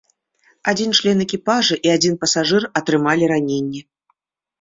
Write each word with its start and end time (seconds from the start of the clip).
Адзін 0.71 0.93
член 0.99 1.17
экіпажа 1.25 1.77
і 1.87 1.91
адзін 1.97 2.15
пасажыр 2.23 2.65
атрымалі 2.81 3.29
раненні. 3.33 3.83